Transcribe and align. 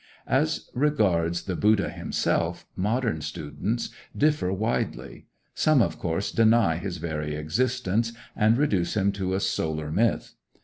As 0.25 0.71
regards 0.73 1.43
the 1.43 1.55
Buddha 1.55 1.89
himself, 1.91 2.65
modern 2.75 3.21
students 3.21 3.91
differ 4.17 4.51
widely. 4.51 5.27
Some, 5.53 5.79
of 5.79 5.99
course, 5.99 6.31
deny 6.31 6.77
his 6.77 6.97
very 6.97 7.35
existence, 7.35 8.11
and 8.35 8.57
reduce 8.57 8.97
him 8.97 9.11
to 9.11 9.35
a 9.35 9.39
solar 9.39 9.91
myth. 9.91 10.33